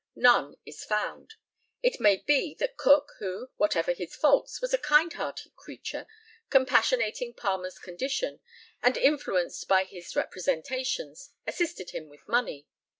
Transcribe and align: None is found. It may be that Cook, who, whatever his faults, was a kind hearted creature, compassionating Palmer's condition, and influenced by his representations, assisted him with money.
None 0.15 0.55
is 0.65 0.83
found. 0.83 1.35
It 1.83 1.99
may 1.99 2.23
be 2.25 2.55
that 2.57 2.75
Cook, 2.75 3.11
who, 3.19 3.51
whatever 3.57 3.93
his 3.93 4.15
faults, 4.15 4.59
was 4.59 4.73
a 4.73 4.79
kind 4.79 5.13
hearted 5.13 5.55
creature, 5.55 6.07
compassionating 6.49 7.35
Palmer's 7.35 7.77
condition, 7.77 8.39
and 8.81 8.97
influenced 8.97 9.67
by 9.67 9.83
his 9.83 10.15
representations, 10.15 11.29
assisted 11.45 11.91
him 11.91 12.09
with 12.09 12.27
money. 12.27 12.65